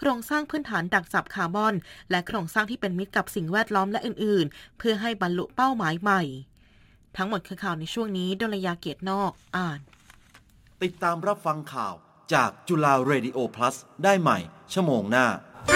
[0.00, 1.74] โครงสร้างพื้นฐานดักจับคาร์บอน
[2.10, 6.22] และโครงสร้างที่เป็นมิตรกับสิ่งแวดล้อมและอื่นๆ เพื่อให้บรรลุเป้าหมายใหม่
[7.16, 9.80] ทั้งหมดคือข่าวในช่วงนี้ดลยาเกียรตินอกอ่าน
[10.82, 11.94] ติดตามรับฟังข่าว
[12.32, 13.74] จากจุฬาเรดิโอ plus
[14.04, 14.38] ได้ใหม่
[14.72, 15.26] ชั่วโมงหน้า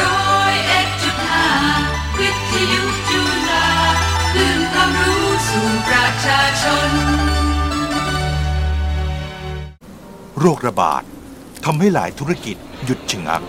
[0.01, 1.49] ร้อยเอ็ดจุดห้า
[2.19, 3.21] วิทยุจุ
[3.51, 3.67] ฬา
[4.33, 6.91] คลื่นความรู้สู่ประชาชน
[10.39, 11.03] โรคระบาด
[11.65, 13.43] ทำให้หลายธุรกิจหยุดชะงัก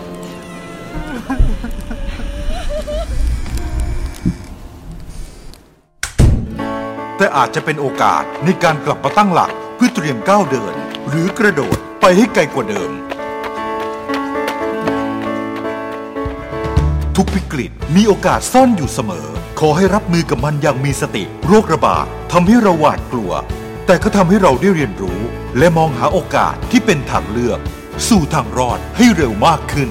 [7.16, 10.74] แต่อาจจะเป็นโอกาสในการกลับมาตั้งหลักเพื่อเตรียมก้าวเดิน
[11.08, 12.90] หรือกระโดดไปให้ไกลกว่าเดิม
[17.16, 19.26] ทุกวิกฤตมีโอกาสซ่อนอยู่เสมอ
[19.60, 23.32] ขอให้รับมือกับมันอย่างมีสติ โรคระบาดทำให้เราหวาดกลัว
[23.86, 25.20] แต่ก็ทำให้เราได้เรียนรู้
[25.58, 27.58] และมองหาโอกาสที่เป็นทางเลือก
[28.08, 29.90] สู่ทางรอดให้เร็วมากขึ้น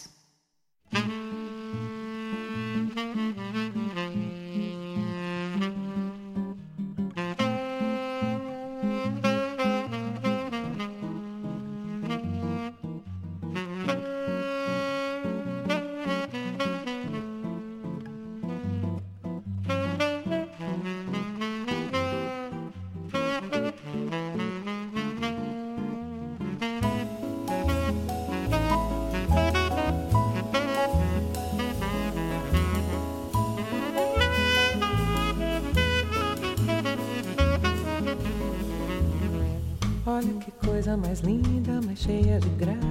[42.57, 42.90] graça.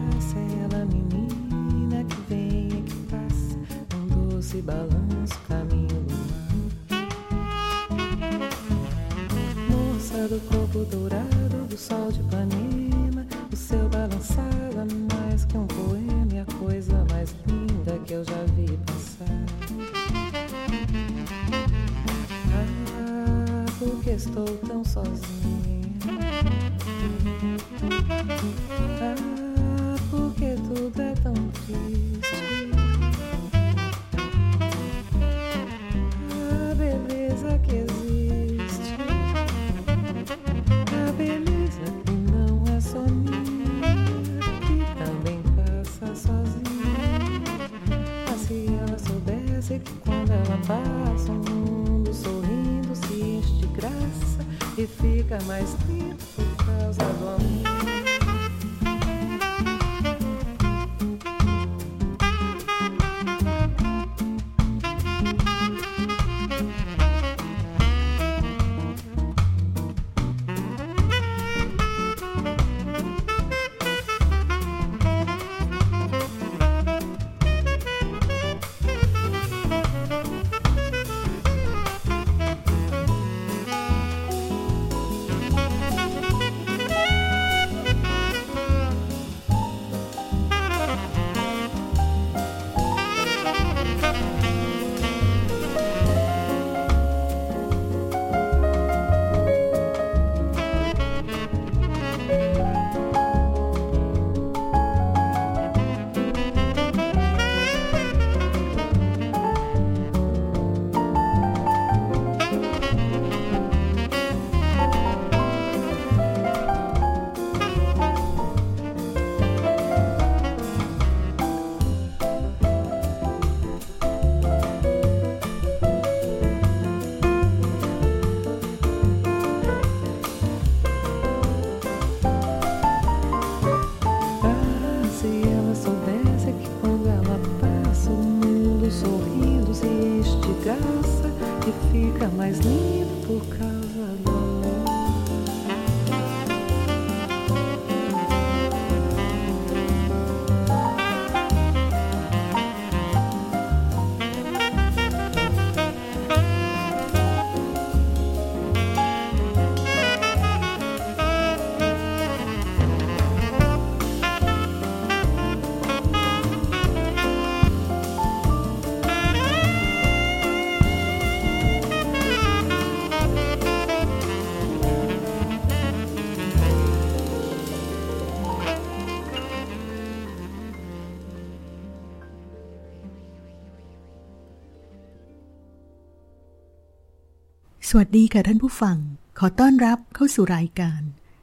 [187.93, 188.97] สวัสดีค่ะท่านผู้ฟัง
[189.39, 191.01] ขอต้อนรับเข้าสู่รายการ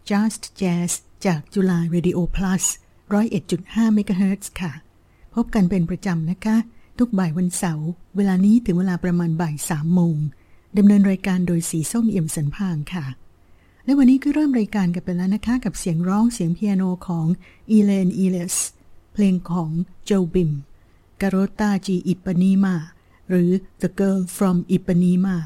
[0.09, 0.91] Just Jazz
[1.25, 2.63] จากจุฬา Radio Plus
[3.11, 4.73] 101.5 MHz ค่ะ
[5.35, 6.57] พบกันเป็นประจำนะคะ
[6.99, 10.17] ทุกบ่ายวันเสาร์เวลานี้ถึงเวลาประมาณบ่ายสามโมง
[10.77, 13.05] ดำเนินรายการโดยสีส้มเอี่ยมสันพางค่ะ
[13.85, 17.27] และวันนี้ก็เริ่มรายการกันไปแล้วนะคะ กับเสียงร้องเสียงเปียโนของ
[17.71, 18.55] อีเลนอีเลส
[19.13, 19.71] เพลงของ
[20.05, 20.51] โจบิม
[21.21, 22.75] การ o ตาจีอิปานีมา
[23.29, 23.49] หรือ
[23.81, 25.37] The Girl from Ipanema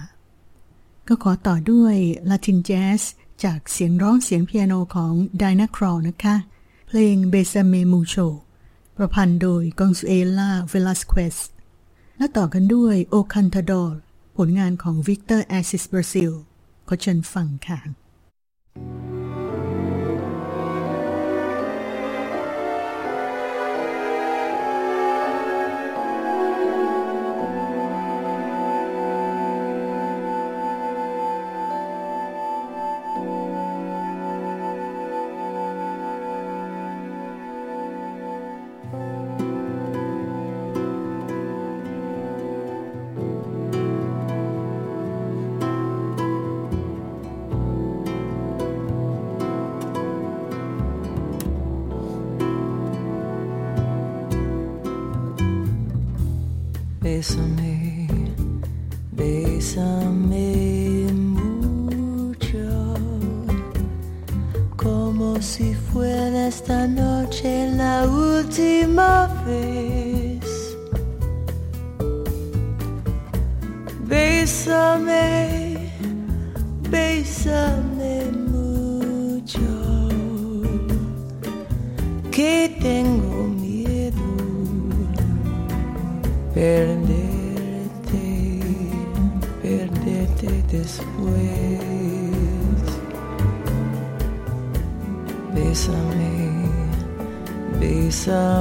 [1.08, 1.96] ก็ขอต่อด้วย
[2.30, 3.02] ลาตินแจ๊ส
[3.44, 6.36] จากเสียงร้องเสียงเปียโนของไดอาน่าครอลนะคะ
[6.88, 8.16] เพลง Bésame Mucho
[8.98, 11.38] ประพันธ์โดยกองซูเอล่าเวลัสเควส
[12.18, 14.00] และต่อกันด้วย O Cantador
[14.38, 16.32] ผลงานของวิกเตอร์แอซิสเบราซิล
[16.88, 17.80] ขอเชิญฟังค่ะ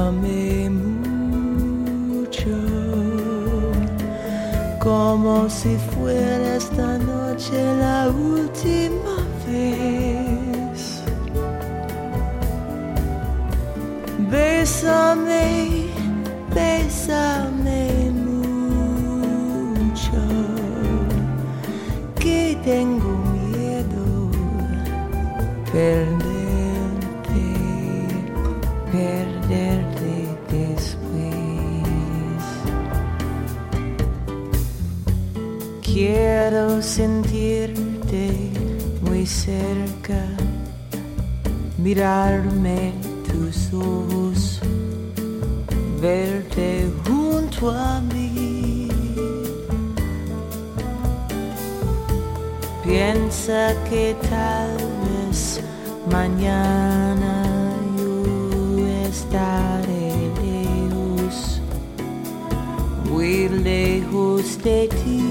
[0.01, 2.57] bésame mucho,
[4.79, 9.17] como si fuera esta noche la última
[9.47, 11.03] vez.
[14.29, 15.87] Bésame,
[16.55, 19.41] bésame mucho,
[22.15, 23.11] que tengo
[23.51, 24.29] miedo
[25.71, 26.20] perderte,
[39.51, 40.21] cerca,
[41.77, 42.93] mirarme
[43.27, 44.61] tus ojos
[45.99, 48.87] verte junto a mí.
[52.83, 55.61] Piensa que tal vez
[56.09, 57.33] mañana
[57.97, 60.13] yo estaré
[60.45, 61.61] lejos,
[63.09, 65.30] muy lejos de ti.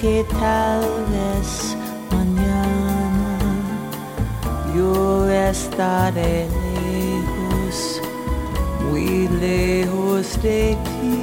[0.00, 1.76] que tal vez
[2.12, 3.36] mañana
[4.74, 6.46] yo estaré
[6.86, 8.00] lejos,
[8.84, 11.18] muy lejos de ti.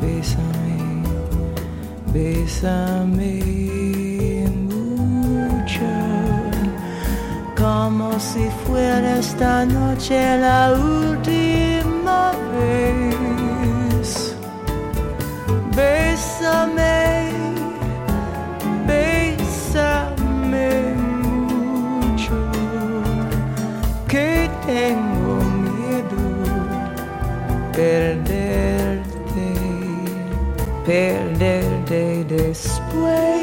[0.00, 0.80] Bésame,
[2.14, 3.34] bésame
[4.70, 5.90] mucho,
[7.54, 12.98] como si fuera esta noche la última vez.
[15.78, 17.30] Bésame,
[18.84, 20.70] bésame
[21.30, 22.40] mucho,
[24.08, 25.36] que tengo
[25.68, 26.24] miedo
[27.72, 29.46] perderte,
[30.84, 33.37] perderte después.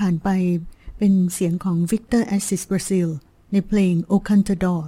[0.00, 0.28] ผ่านไป
[0.98, 3.08] เป็นเสียงของวิกเตอร์แอสซิสบราซิล
[3.52, 4.82] ในเพลง O Cantador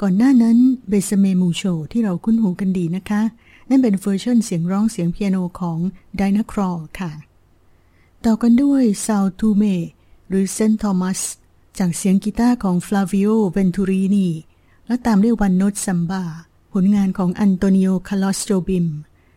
[0.00, 3.22] ก่อนหน้านั้น Bésame Mucho ที่เราคุ้นหูกันดีนะคะ
[3.68, 5.78] นั่นเป็นเวอร์ชันเสียงร้องเสียงเปียโนของ
[6.16, 7.12] ไดอานาครอลค่ะ
[8.24, 9.62] ต่อกันด้วย São Tomé
[10.28, 11.20] หรือ Saint Thomas
[11.78, 14.28] จากเสียงกีตาร์ของฟลาวิโอเวนทูรินี
[14.86, 16.24] และตามด้วย One Note Samba
[16.72, 18.86] ผลงานของอันโตนิโอคาลอสโจบิม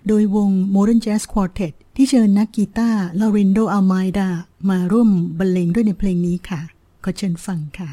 [0.07, 4.29] โดยวง Modern Jazz Quartet ที่เชิญนักกีตาร์ลอรินโดอัลไมดา
[4.69, 5.09] มาร่วม
[5.39, 6.62] บรรเลงด้วยในเพลงนี้ค่ะ
[7.03, 7.91] ขอเชิญฟังค่ะ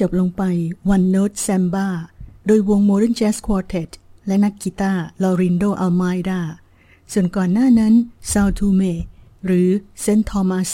[0.00, 0.42] จบลงไป
[0.94, 1.88] One Note Samba
[2.46, 3.90] โดยวง Modern Jazz Quartet
[4.26, 6.40] และนักกีตาร์ลอรินโดอัลไมดา
[7.12, 7.94] ส่วนก่อนหน้านั้น
[8.30, 8.94] Sao Tome
[9.44, 9.68] หรือ
[10.04, 10.22] St.
[10.30, 10.70] Thomas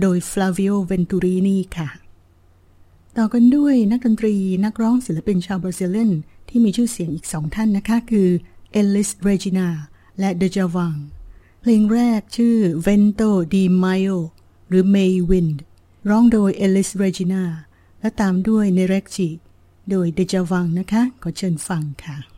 [0.00, 1.88] โดย Flavio Venturini ค่ะ
[3.16, 6.12] ต่อกันด้วยนักดนตรีนักร้องศิลปินชาวบราซิเลียน
[6.48, 8.28] ที่มีชื่อเสียงอีกสองท่านนะคะ คือ
[8.80, 9.68] Elis Regina
[10.18, 10.98] และ Deja Vang
[11.60, 12.56] เพลงแรกชื่อ
[12.86, 14.18] Vento di Maio
[14.68, 15.56] หรือ May Wind
[16.08, 17.44] ร้องโดย Elis Regina
[18.00, 19.28] และตามด้วยเนเรกจิ
[19.90, 22.29] โดยเดจาวังนะคะ ขอเชิญฟังค่ะ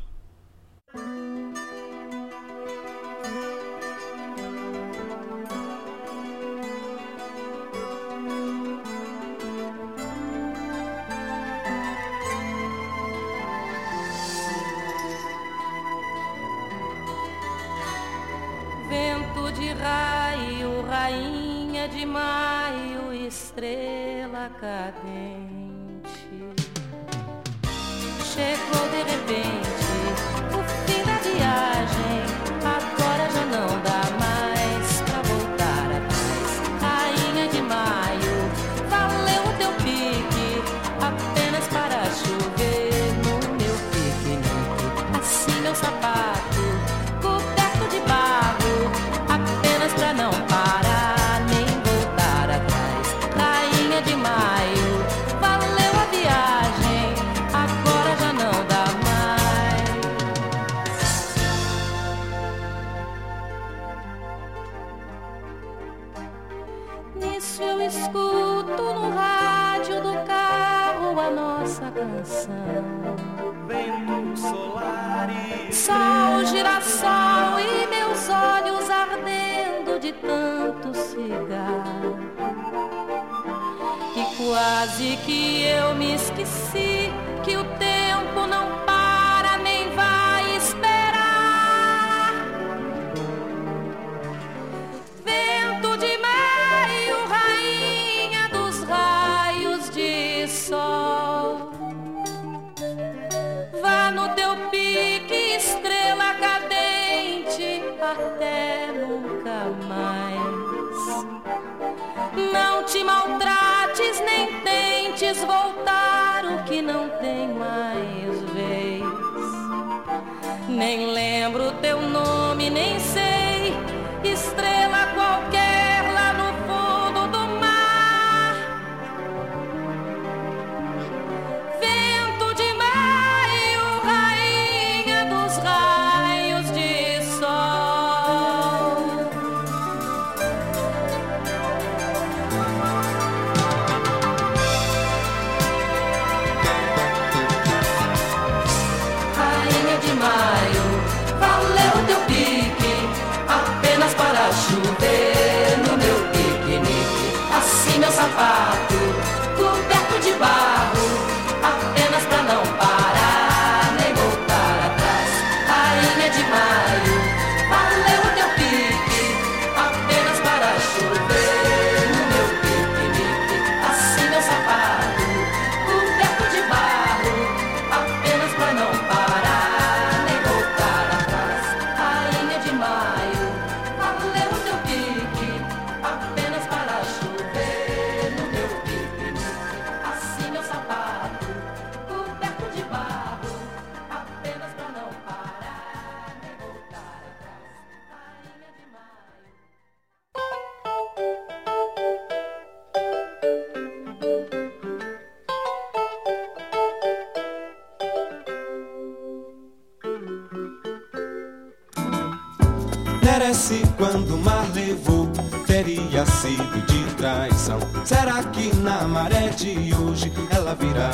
[213.52, 215.28] Merece quando o mar levou,
[215.66, 217.78] teria sido de traição.
[218.02, 221.10] Será que na maré de hoje ela virá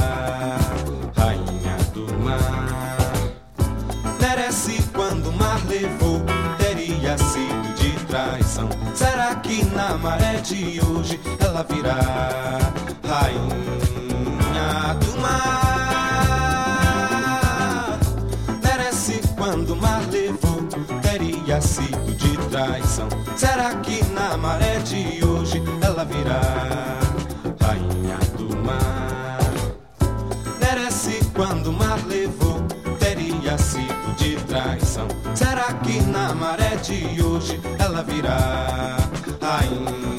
[1.17, 2.69] rainha do mar?
[4.21, 6.21] Merece quando o mar levou,
[6.59, 8.69] teria sido de traição.
[8.95, 11.99] Será que na maré de hoje ela virá
[13.05, 15.59] rainha do mar?
[18.63, 20.63] Merece quando o mar levou,
[21.03, 22.08] teria sido
[22.65, 23.09] traição.
[23.37, 26.41] Será que na maré de hoje ela virá
[27.61, 29.39] rainha do mar?
[30.61, 32.61] Merece quando o mar levou,
[32.99, 35.07] teria sido de traição.
[35.35, 38.97] Será que na maré de hoje ela virá
[39.41, 40.18] rainha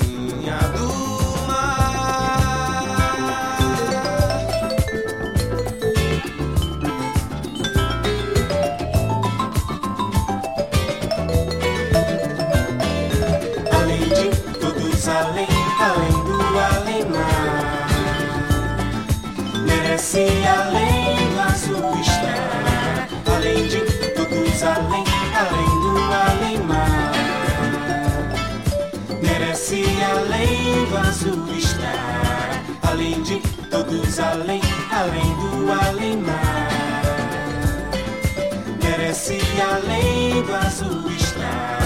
[33.69, 36.69] todos, além, além do além-mar
[38.84, 41.79] Merece além do azul estar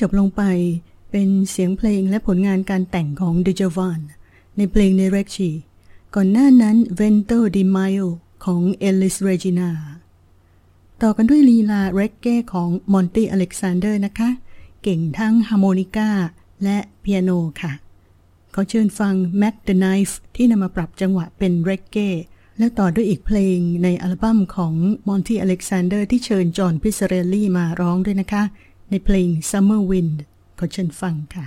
[0.00, 0.42] จบลงไป
[1.10, 4.00] เป็นเสียงเพลงและผลงานการแต่งของเดจ a วาน
[4.56, 5.50] ในเพลง Nereci
[6.14, 8.06] ก่อนหน้านั้น Vento de Maio
[8.44, 9.70] ของเอลิสเรจินา
[11.02, 14.30] ต่อกันด้วยลีลาเรกเก้ของมอนตี้อเล็กซานเดอร์นะคะ
[14.82, 16.10] เก่งทั้งฮาร์โมนิกา
[16.64, 17.30] และเปียโน
[17.60, 17.72] ค่ะ
[18.54, 22.08] ขอเชิญฟัง Mack the Knife ที่นำมาปรับจังหวะเป็นเรกเก้
[22.58, 24.74] และต่อด้วยอีกเพลงในอัลบั้มของ
[25.08, 28.42] มอนตี้อเล็กซานเดอร์ที่เชิญจอห์นพิซเรลลี่มาร้องด้วยนะคะ
[28.90, 30.16] ในเพลง Summer Wind
[30.58, 31.46] ขอเชิญฟังค่ะ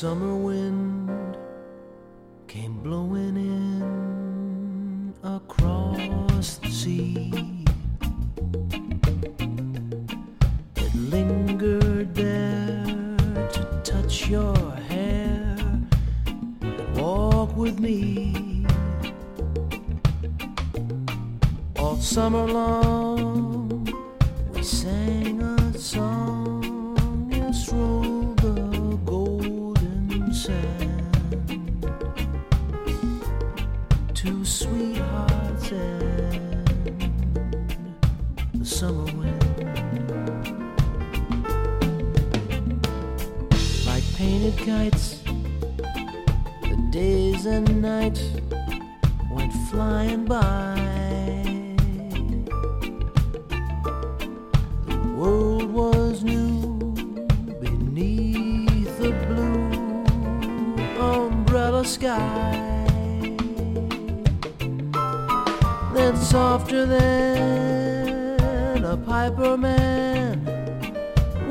[0.00, 0.89] summer wind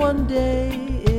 [0.10, 1.19] one day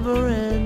[0.00, 0.57] never?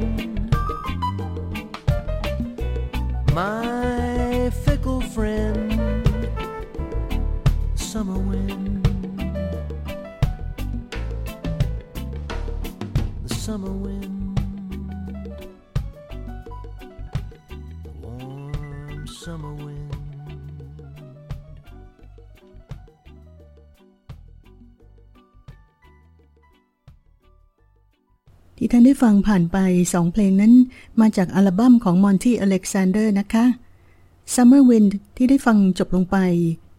[29.33, 29.61] ผ่านไป
[29.95, 30.55] สองเพลงนั้น
[31.01, 33.45] มาจากอัลบั้มของมอนตี้อเล็กซานเดอร์นะคะ
[34.35, 36.17] Summer Wind ที่ได้ฟังจบลงไป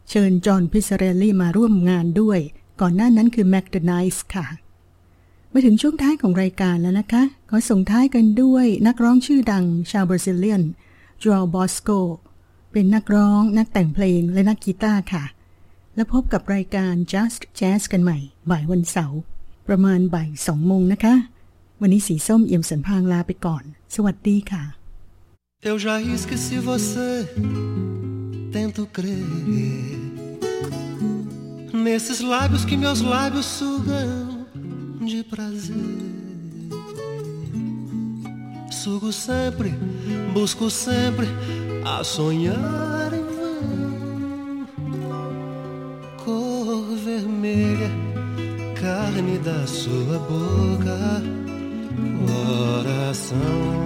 [0.09, 2.39] เชิญจอห์นพิซเรลลี่มาร่วมงานด้วย
[2.81, 4.45] ก่อนหน้านั้นคือ Mack the Knife ค่ะ
[5.51, 10.63] มาถึงช่วงท้ายของรายการแล้วนะคะ ขอส่งท้ายกันด้วยนักร้องชื่อดังชาวบราซิเลียน
[11.23, 11.89] จ o อ b บอสโก
[12.71, 15.23] เป็นนักร้องนักแต่งเพลงและนักกีตาร์ค่ะ
[15.95, 18.17] แล้วพบกับรายการ Just Jazz กันใหม่
[18.49, 19.19] บ่ายวันเสาร์
[19.67, 21.15] ประมาณบ่ายสองโมงนะคะ
[21.80, 23.64] วันนี้สีส้มเอี่ยมสันพางลาไปก่อน
[23.94, 24.64] สวัสดีค่ะ
[25.60, 27.28] Eu já esqueci você,
[28.52, 29.26] tento crer.
[31.72, 34.46] Nesses lábios que meus lábios sugam
[35.04, 35.74] de prazer.
[38.70, 39.70] Sugo sempre,
[40.32, 41.26] busco sempre
[41.84, 44.66] a sonhar em vão.
[46.24, 47.90] Cor vermelha,
[48.80, 50.98] carne da sua boca,
[53.33, 53.83] coração.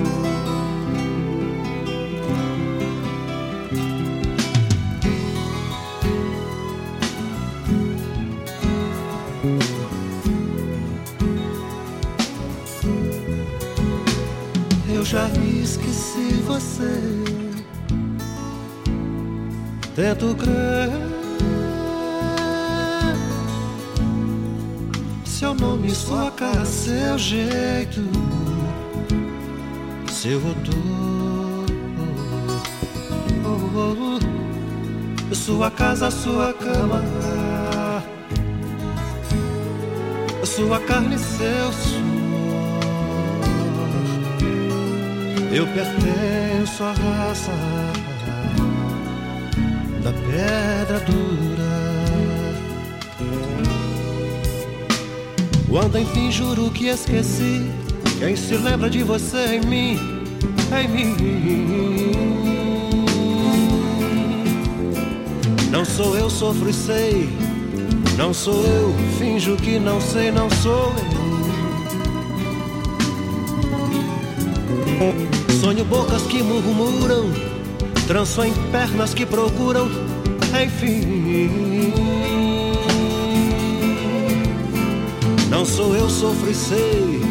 [14.90, 17.02] Eu já esqueci você.
[19.96, 20.90] Tento crer.
[25.26, 28.02] Seu nome, sua cara, seu jeito,
[30.18, 31.66] seu odor.
[33.46, 34.20] Oh, oh,
[35.32, 35.36] oh.
[35.36, 37.04] Sua casa, sua cama,
[40.44, 42.08] sua carne, seu suor.
[45.54, 47.52] Eu pertenço à raça
[50.04, 51.78] da pedra dura.
[55.70, 57.70] Quando enfim juro que esqueci,
[58.20, 60.00] quem se lembra de você em mim,
[60.72, 61.16] em mim.
[65.72, 67.30] Não sou eu, sofro e sei.
[68.18, 70.94] Não sou eu, finjo que não sei, não sou
[75.00, 75.28] eu.
[75.62, 77.32] Sonho bocas que murmuram,
[78.08, 79.88] tranço em pernas que procuram,
[80.64, 81.92] enfim.
[85.50, 87.22] Não sou eu, sofro e sei.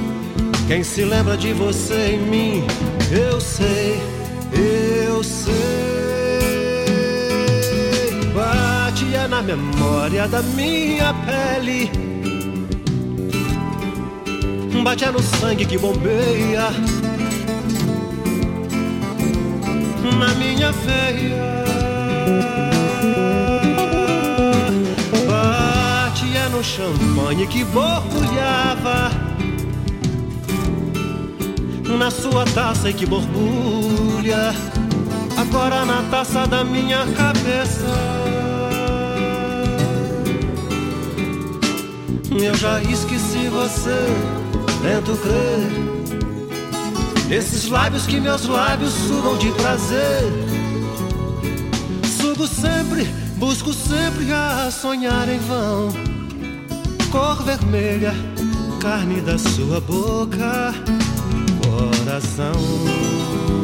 [0.67, 2.67] Quem se lembra de você em mim,
[3.13, 4.01] eu sei,
[4.53, 5.55] eu sei.
[8.35, 11.89] Bate é na memória da minha pele.
[14.83, 16.71] Bate é no sangue que bombeia
[20.19, 21.65] na minha veia.
[25.29, 29.26] Bate é no champanhe que borbulhava
[31.97, 34.55] na sua taça e que borbulha
[35.37, 37.87] agora na taça da minha cabeça.
[42.31, 43.97] Eu já esqueci você,
[44.83, 45.87] tento crer.
[47.31, 50.23] Esses lábios que meus lábios sugam de prazer.
[52.21, 53.05] Sugo sempre,
[53.37, 55.89] busco sempre a sonhar em vão.
[57.11, 58.15] Cor vermelha,
[58.81, 60.75] carne da sua boca,
[62.17, 63.56] coração.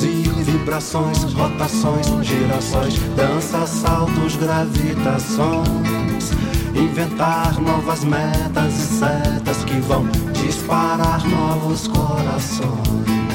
[0.00, 6.32] Vibrações, rotações, girações, danças, saltos, gravitações.
[6.74, 13.31] Inventar novas metas e setas que vão disparar novos corações.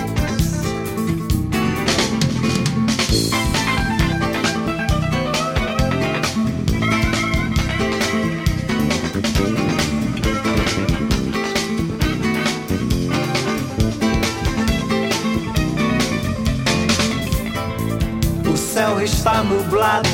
[19.18, 20.10] Está nublado.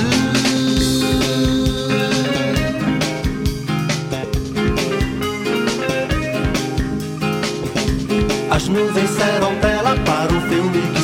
[8.49, 11.02] As nuvens serão tela para o filme que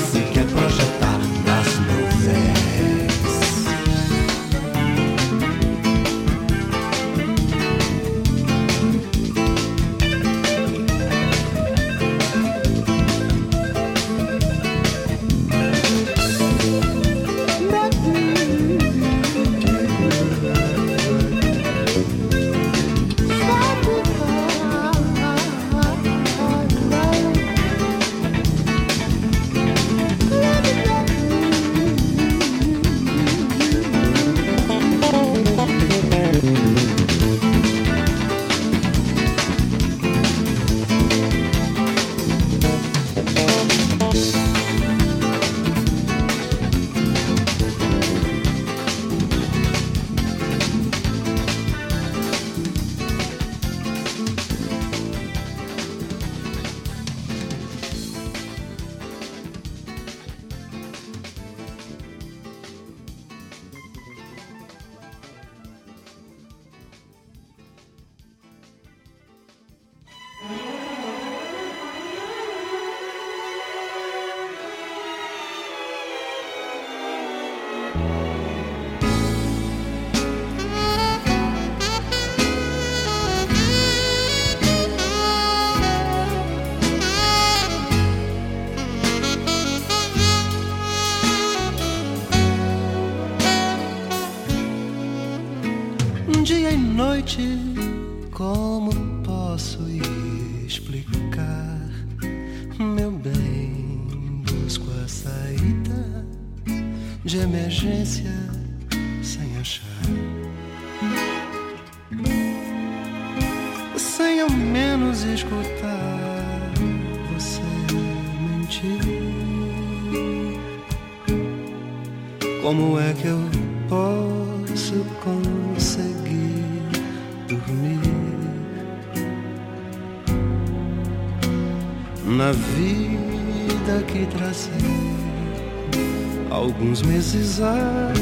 [136.59, 138.19] alguns meses atrás,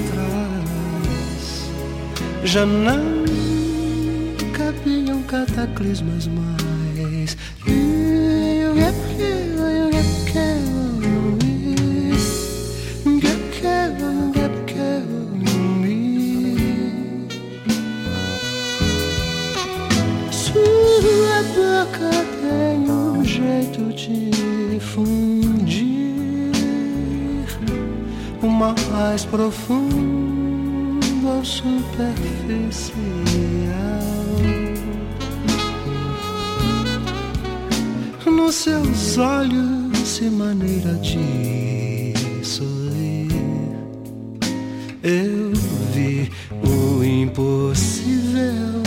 [2.44, 3.26] já não
[4.54, 6.66] cabiam cataclismas mais.
[29.18, 31.82] Mais profundo ao superficial.
[38.26, 42.13] Nos seus olhos e maneira de
[42.43, 43.32] sorrir,
[45.01, 45.51] eu
[45.95, 46.32] vi
[46.63, 48.84] o impossível,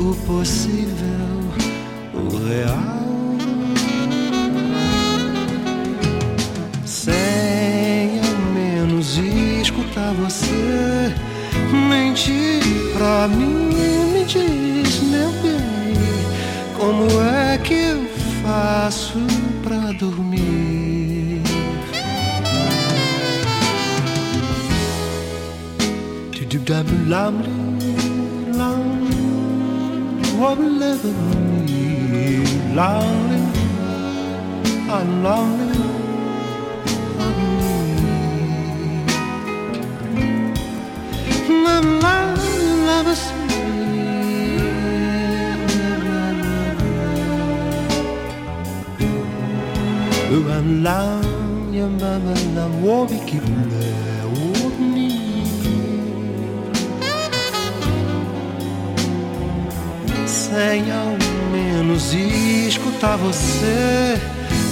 [0.00, 0.84] o possível,
[2.12, 2.99] o real.
[13.20, 13.68] Pra mim,
[14.14, 15.94] me diz, meu bem,
[16.74, 18.02] como é que eu
[18.42, 19.18] faço
[19.62, 21.42] pra dormir?
[50.70, 51.80] Lonely,
[60.26, 61.16] Sem ao
[61.50, 64.16] menos escutar você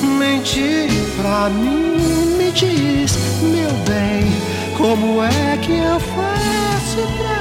[0.03, 0.89] mentir
[1.21, 4.31] pra mim, me diz, meu bem,
[4.77, 7.38] como é que eu faço pra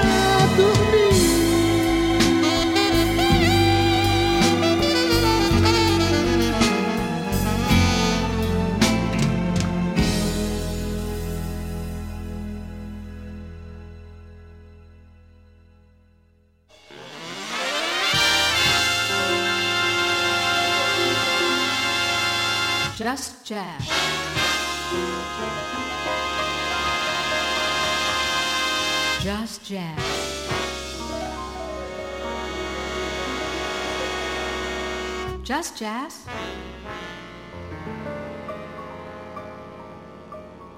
[35.48, 36.14] Just Jazz.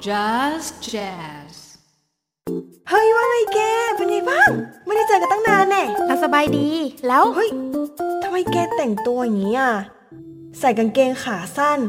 [0.07, 1.53] Just Jazz.
[2.89, 3.59] เฮ้ยว่าไงแก
[3.97, 4.49] เป็นไงบ้าง
[4.85, 6.69] ไม่ได้เจอกันตั้งนานแน่เราสบายดี
[7.07, 7.49] แล้ว เฮ้ย
[8.23, 9.73] ทำไมแกแต่งตัวอย่างนี้อะ
[10.59, 11.79] ใส่กางเกงขาสั้น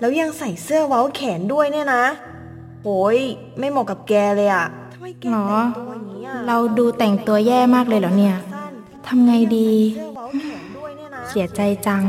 [0.00, 2.04] แล้วยังใส่เสื้อเว้าแขนด้วยเนี่ยนะ
[2.84, 3.18] โอ้ย
[3.58, 8.72] ไม่เหมาะกับแกเลยอะทำไมแกหรอแต่งตัวอย่างนี้อะเราดูแต่งตัวแย่มากเลยเหรอเนี่ยสั้น
[9.06, 9.70] ทำไงดี
[11.30, 12.04] เนี่ยนะเสียใจจัง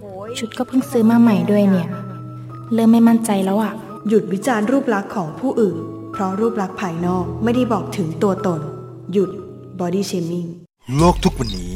[0.00, 1.88] โอ้ยชุดก็เพิ่งซื้อมาใหม่ด้วยเนี่ย
[2.74, 3.72] เริ่มไม่มั่นใจแล้วอะ
[4.08, 5.76] หยุดวิจารณ์รูปลักษณ์ของผู้อื่น
[6.12, 8.60] เพราะรูปลักษณ์ภายนอกไม่ได้บอกถึงตัวตน
[9.12, 9.30] หยุด
[9.78, 10.48] body shaming
[10.98, 11.72] โลกทุกวันนี้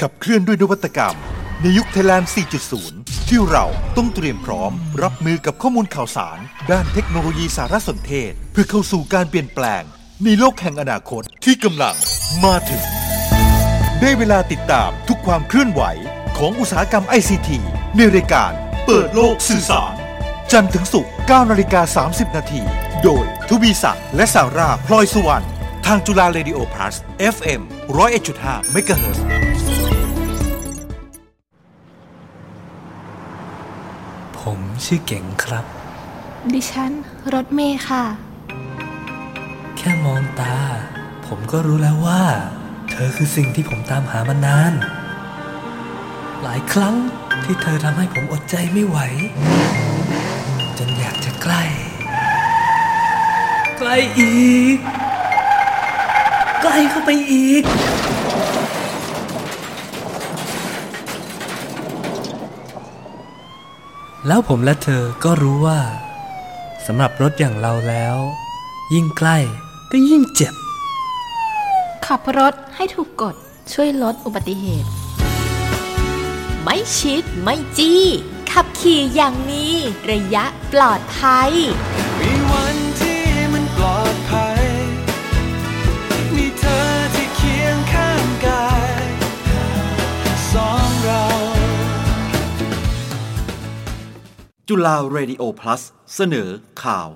[0.00, 1.16] ขับเคลื่อนด้วยนวัตกรรม
[1.60, 2.30] ในยุคไทยแลนด์
[2.78, 3.64] 4.0 ที่เรา
[3.96, 4.72] ต้องเตรียมพร้อม
[5.02, 6.38] รับมือกับข้อมูลข่าวสาร
[6.70, 9.82] ด้านเทคโนโลยีสารสนเทศ เพื่อเข้าสู่การเปลี่ยนแปลง
[10.24, 11.96] ในโลกแห่งอนาคตที่กำลัง
[12.44, 12.82] มาถึง
[14.00, 15.82] ได้เวลาติดตามทุกความเคลื่อนไหว
[16.44, 17.48] ของอุตสาหกรรม ICT
[17.96, 18.52] ในรายการ
[18.86, 19.92] เปิดโลกสื่อสาร
[20.52, 22.62] จันทร์ถึงศุกร์9นาฬิกา30 นาที
[23.02, 25.44] โดยทุบีศักดิ์และสาราพลอยสุวรรณ
[25.86, 26.94] ทางจุฬาเรดิโอพลัส
[27.34, 27.60] FM
[28.16, 29.24] 101.5เมกะเฮิรตซ์
[34.38, 35.64] ผมชื่อเก่งครับ
[36.52, 36.92] ดิฉัน
[37.34, 38.04] รถเมย์ค่ะ
[39.76, 40.56] แค่มองตา
[41.26, 42.22] ผมก็รู้แล้วว่า
[42.90, 44.74] เธอคือสิ่งที่ผมตามหามานาน
[46.42, 46.94] หลายครั้ง
[47.44, 48.98] ที่เธอทำให้ผมอดใจไม่ไหว
[50.78, 51.62] จนอยากจะใกล้
[53.78, 54.78] ใกล้อีก
[56.62, 57.64] ใกล้เข้าไปอีก
[64.26, 65.80] แล้วผมและเธอก็รู้ว่า
[66.86, 68.16] สำหรับรถอย่างเราแล้ว
[68.94, 69.38] ยิ่งใกล้
[69.92, 70.54] ก็ยิ่งเจ็บ
[72.06, 73.34] ขับรถให้ถูกกฎ
[73.72, 74.90] ช่วยลดอุบัติเหตุ
[76.64, 78.02] ไม่ชิดไม่จี้
[78.50, 79.66] ขับขี่อย่างมี
[80.10, 81.50] ระยะปลอดภัย
[82.20, 84.64] มีวันที่มันปลอดภัย
[86.34, 88.70] มีเธอที่เคียงข้างกา
[89.02, 89.04] ย
[90.52, 91.26] สองเรา
[94.68, 95.82] จุฬา Radio Plus
[96.14, 96.48] เสนอ
[96.82, 97.08] ข่าว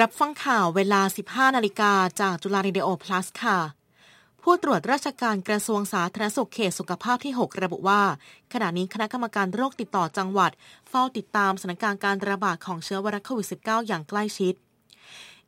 [0.00, 3.58] รับฟังข่าวเวลา 15 นาฬิกาจากจุฬา Radio Plus ค่ะ
[4.42, 8.02] ผู้ตรวจราชการกระทรวงสาธารณสุขเขตสุขภาพที่ 6 ระบุว่า
[8.52, 10.50] ขณะนี้คณะกรรมการโรคติดต่อจังหวัด
[10.88, 14.54] เฝ้าติดตามสถานการณ์การระบาดของเชื้อไวรัสโควิด -19 อย่างใกล้ชิด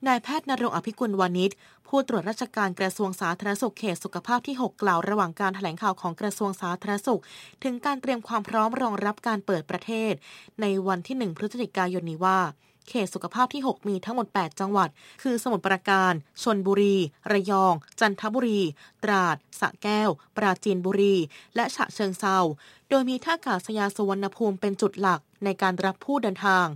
[0.07, 1.51] นายแพทย์นรงอภิกุลวานิช
[1.89, 7.23] ผู้ตรวจราชการกระทรวงสาธารณสุขเขตสุขภาพที่ 6 กล่าวระหว่างการแถลงข่าวของกระทรวงสาธารณสุข
[7.65, 10.13] ถึงการเตรียมความพร้อมรองรับการเปิดประเทศ
[10.61, 12.41] ในวันที่ 1 พฤศจิกายนนี้ว่า
[12.89, 14.89] เขตสุขภาพที่ 6 มีทั้งหมด 8 จังหวัด
[15.23, 16.13] คือสมุทรปราการ
[16.43, 16.97] ชนบุรี
[17.33, 18.61] ระยอง จันทบุรี
[19.05, 21.15] ตราด สระแก้ว ปราจีนบุรี
[21.57, 22.39] และฉะเชิงเซา
[22.95, 26.67] โดยมีท่าอากาศยานสุวรรณภูมิเป็นจุดหลักในการรับผู้เดินทาง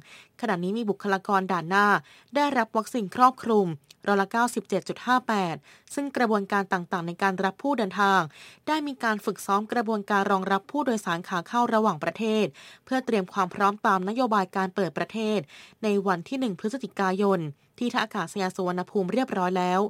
[0.41, 1.87] ขณะนี้มีบุคลากรด่านหน้า
[2.35, 3.67] ได้รับวัคซีนครอบคลุม
[4.07, 4.29] ร้อยละ
[5.11, 8.21] 97.58 ซึ่งกระบวนการต่างๆ ในการรับผู้เดินทาง
[8.67, 12.47] ได้มีการฝึกซ้อมกระบวนการรองรับผู้โดยสารขาเข้าระหว่างประเทศ
[12.85, 15.39] เพื่อเตรียมความพร้อมตามนโยบายการเปิดประเทศ
[15.83, 17.39] ในวันที่ 1 พฤศจิกายน
[17.79, 19.81] ที่ท่าอากาศยานสุวรรณภูมิเรียบร้อยแล้ว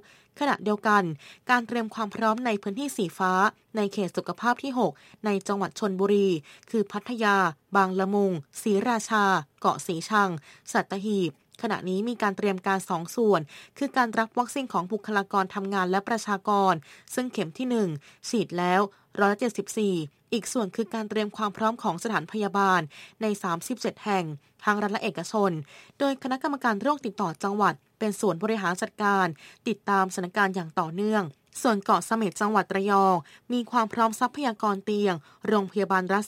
[0.40, 1.02] ขณะเดียวกัน
[1.50, 3.32] การเตรียมความพร้อมในพื้นที่สีฟ้า
[3.76, 6.28] ในเขตสุขภาพที่ 6 ในจังหวัดชนบุรี
[6.70, 7.36] คือพัทยา
[7.76, 8.32] บางละมุง
[8.62, 9.24] ศรีราชา
[9.60, 10.30] เกาะสีชัง
[10.72, 11.32] สัตหีบ
[11.62, 13.40] ขณะนี้มีการเตรียมการสองส่วน
[13.78, 16.74] คือการรับวัคซีนของบุคลากรทำงานและประชากร
[17.14, 18.80] ซึ่งเข็มที่ 1 ฉีดแล้ว
[19.18, 19.38] ร้อยละ
[19.84, 22.80] 74อีกส่วนคือการเตรียมความพร้อมของสถานพยาบาล
[23.22, 23.26] ใน
[23.66, 24.24] 37 แห่ง
[24.64, 25.50] ทางรัฐและเอกชน
[25.98, 29.26] โดยคณะกรรมการโรคติดต่อจังหวัด เป็นส่วนบริหารจัดการ
[29.68, 31.24] ติดตามสถานการณ์อย่างต่อเนื่อง
[31.62, 33.16] ส่วนเกาะเสม็ดจังหวัดระยอง
[33.52, 35.14] มีความพร้อมทรัพยากรเตียง
[35.48, 36.24] โรงพยาบาลรัฐ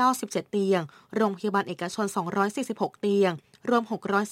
[0.00, 0.82] 397 เตียง
[1.16, 2.06] โรงพยาบาลเอกชน
[2.54, 3.32] 246 เตียง
[3.68, 3.82] รวม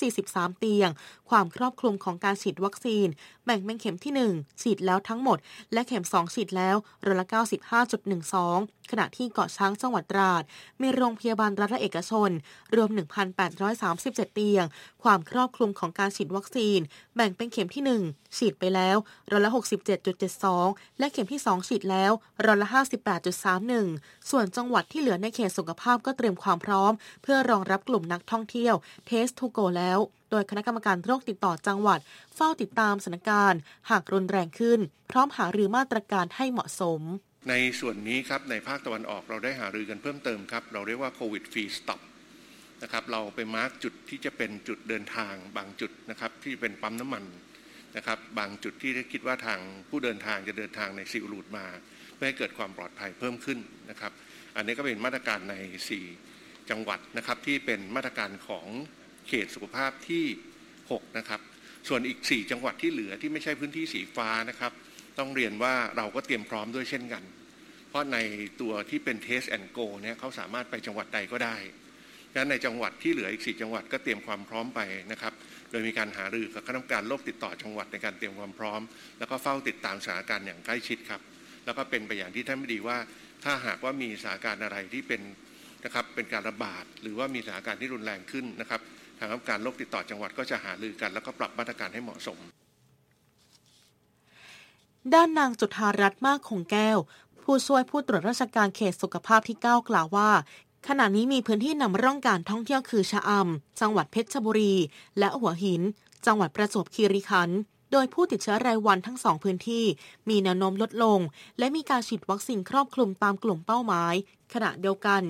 [0.06, 0.90] 643 เตียง
[1.30, 3.06] ความครอบคลุมของการฉีดวัคซีน
[3.44, 5.38] แบ่งเป็นเข็มที่ 1 ฉีดแล้วทั้งหมด
[5.72, 6.76] และเข็ม 2 ฉีดแล้ว
[7.06, 7.26] ร้อยละ
[7.92, 10.42] 95.12 ขณะที่เกาะช้างจังหวัดตราด
[10.82, 12.30] มีโรงพยาบาลรัฐและเอกชน
[12.74, 12.90] รวม
[13.62, 14.64] 1,837 เตียง
[15.02, 16.78] ความครอบคลุมของการฉีดวัคซีน
[17.16, 18.96] แบ่งเป็นเข็มที่ 1 ฉีดไปแล้ว
[19.30, 19.50] ร้อยละ
[20.24, 22.12] 67.72 และเข็มที่ 2 ฉีดแล้ว
[22.46, 22.68] ร้อยละ
[23.48, 28.74] 58.31 ส่วนจังหวัดที่เหลือในเขตสุขภาพก็เตรียมความพร้อม เพื่อรองรับกลุ่มนักท่องเที่ยว
[29.08, 29.98] Test to Go แล้ว
[30.30, 31.98] โดยคณะกรรมการโรคติดต่อจังหวัด
[32.34, 33.60] เฝ้าติดตามสถานการณ์
[33.90, 34.80] หากรุนแรงขึ้น
[35.10, 37.02] พร้อมหารือมาตรการให้เหมาะสม
[37.48, 42.00] ในส่วนนี้ครับในภาคตะวันออกเราได้หารือกันเพิ่มเติมครับ เราเรียกว่าโควิดฟรีสต็อป
[42.82, 47.24] นะครับเราไปมาร์กจุดที่จะเป็นจุดเดินทาง บางจุดนะครับที่เป็นปั๊มน้ำมัน
[47.96, 51.66] นะครับบางจุดที่คิดว่าทางผู้เดินทางจะเดินทางในซิลรูทมา
[52.14, 53.58] เพื่อให้เกิดความปลอดภัยเพิ่มขึ้น
[53.90, 54.12] นะครับ
[54.56, 55.54] อันนี้ก็เป็นมาตรการใน
[56.12, 58.66] 4 จังหวัดนะครับที่เป็นมาตรการของ
[59.28, 60.24] เขตสุขภาพที่
[60.70, 61.40] 6 นะครับ
[61.88, 64.72] ส่วนอีก 4 จังหวัดที่เหลือที่ไม่ใช่พื้นที่สีฟ้านะครับ
[65.18, 67.22] ต้องเรียนว่าเราก็เตรียมพร้อมด้วยเช่นกัน
[67.98, 68.18] ราะใน
[68.60, 71.56] ตัวที่เป็น Test and Go เนี่ยเขาสามารถไปจังหวัดใดก็ได้
[72.32, 74.80] ดังนั้นในจังหวัดที่เหลืออีก 4 จังหวัดก็เตรียมความพร้อมไป
[75.12, 75.32] นะครับ
[75.70, 78.80] โดยมีการหารือกับคณะกรรมการโรคติดต่อจังหวัดในการเตรียมความพร้อม
[79.18, 81.20] แล้วก็เฝ้าติดตามสถานการณ์อย่างใกล้ชิดครับ
[81.64, 82.98] แล้วก็เป็นไปอย่างที่ท่านไม่ดีว่า
[83.44, 85.20] ถ้าหากว่ามีสถานการณ์อะไรที่เป็น
[85.84, 88.80] นะครับเป็นการระบาด หรือว่ามีสถานการณ์ที่รุนแรงขึ้นนะครับ
[89.18, 92.38] ทางคณะกรรมการโรคติดต่อจังหวัดก็จะหารือกัน แล้วก็ปรับมาตรการให้เหมาะสม
[95.14, 96.98] ด้านนางจุธารัตน์มากคงแก้ว
[97.50, 100.30] ผู้ช่วยผู้ตรวจราชการเขตสุขภาพที่ 9 กล่าวว่า
[100.88, 104.74] ขณะนี้มีพื้นที่นำร่องการท่องเที่ยวคือชะอำจังหวัดเพชรบุรี
[105.18, 105.82] และหัวหิน
[106.26, 107.58] จังหวัดประจวบคีรีขันธ์
[107.92, 109.84] โดยผู้ติดเชื้อรายวันทั้งสองพื้นที่
[110.28, 111.20] มีแนวโน้มลดลง
[111.58, 114.14] และมีการฉีดวัคซีนครอบคลุมตามกลุ่มเป้าหมาย
[114.54, 115.22] ขณะเดียวกัน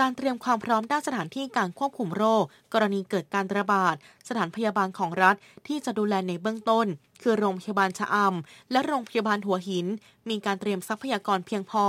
[0.00, 3.94] การเตรียมความพร้อมด้านสถานที่การควบคุมโรค กรณีเกิดการระบาด
[4.28, 5.36] สถานพยาบาลของรัฐ
[5.66, 6.86] ที่จะดูแลในเบื้องต้น
[7.22, 9.86] คือโรงพยาบาลชะอำและโรงพยาบาลหัวหิน
[10.28, 11.84] มีการเตรียมทรัพยากรเพียงพอ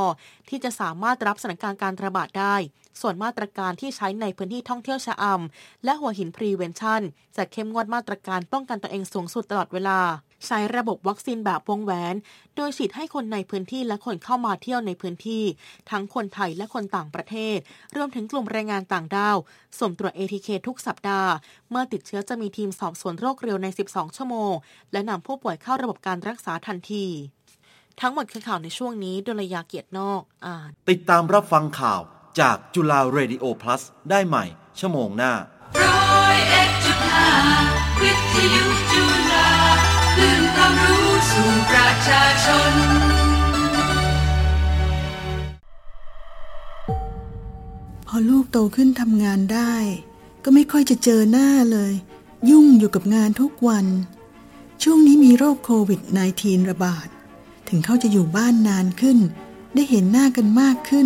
[0.49, 2.55] ที่จะสามารถรับสถานการณ์การระบาดได้
[3.01, 7.01] ส่วนมาตรการที่ใช้ในพื้นที่ท่องเที่ยวชะอำและหัวหิน prevention
[7.37, 9.99] จะเข้มงวดมาตรการป้องกันตัวเองสูงสุดตลอดเวลา
[10.45, 12.15] ใช้ระบบวัคซีนแบบวงแหวน
[12.55, 15.43] โดยฉีดให้คนในพื้นที่และคนเข้ามาเที่ยวในพื้นที่
[15.91, 17.57] ทั้งคนไทยและคนต่างประเทศ
[17.95, 19.37] รวมถึงกลุ่มแรงงานต่างด้าว
[19.79, 21.31] ส่งตรวจ ATK ทุกสัปดาห์
[21.69, 24.53] เมื่อติดเชื้อจะมีทีมสอบสวนโรคเร็วใน 12 ชั่วโมง
[24.91, 27.05] และนำผู้ป่วยเข้าระบบการรักษาทันที
[28.01, 32.01] ทั้งหมดคือข่าวในช่วงนี้ดลยาเกียรตินอกอ่านติดตามรับฟังข่าว
[32.39, 34.45] จากจุฬา Radio Plus ได้ใหม่
[34.79, 35.33] ชั่วโมงหน้า
[35.83, 37.29] ร้อยเอ็ดจุดห้า
[38.01, 39.56] วิทยุจุฬา
[40.19, 42.73] ลื่นความรู้สู่ประชาชน
[48.07, 49.73] พอลูกโตขึ้นทำงานได้
[50.43, 51.93] ก็ไม่ค่อยจะเจอหน้าเลย
[52.49, 53.85] ยุ่งอยู่กับงานทุกวัน
[54.83, 56.01] ช่วงนี้มีโรคโควิด
[56.35, 57.07] -19 ระบาด
[57.67, 59.17] ถึงเขาจะอยู่บ้านนานขึ้น
[59.73, 61.03] ได้เห็นหน้ากันมากขึ้